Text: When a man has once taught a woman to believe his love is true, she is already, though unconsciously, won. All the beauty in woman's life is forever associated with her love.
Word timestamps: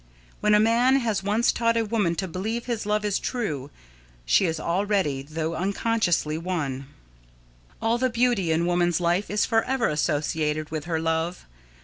When 0.39 0.55
a 0.55 0.59
man 0.59 0.95
has 0.95 1.21
once 1.21 1.51
taught 1.51 1.77
a 1.77 1.85
woman 1.85 2.15
to 2.15 2.27
believe 2.27 2.65
his 2.65 2.87
love 2.87 3.05
is 3.05 3.19
true, 3.19 3.69
she 4.25 4.47
is 4.47 4.59
already, 4.59 5.21
though 5.21 5.53
unconsciously, 5.53 6.39
won. 6.39 6.87
All 7.79 7.99
the 7.99 8.09
beauty 8.09 8.51
in 8.51 8.65
woman's 8.65 8.99
life 8.99 9.29
is 9.29 9.45
forever 9.45 9.89
associated 9.89 10.71
with 10.71 10.85
her 10.85 10.99
love. 10.99 11.45